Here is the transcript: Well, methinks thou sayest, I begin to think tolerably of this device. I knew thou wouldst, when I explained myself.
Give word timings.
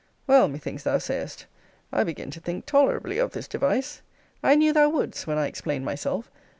Well, 0.25 0.47
methinks 0.47 0.81
thou 0.81 0.97
sayest, 0.97 1.45
I 1.93 2.03
begin 2.03 2.31
to 2.31 2.39
think 2.39 2.65
tolerably 2.65 3.19
of 3.19 3.33
this 3.33 3.47
device. 3.47 4.01
I 4.41 4.55
knew 4.55 4.73
thou 4.73 4.89
wouldst, 4.89 5.27
when 5.27 5.37
I 5.37 5.45
explained 5.45 5.85
myself. 5.85 6.31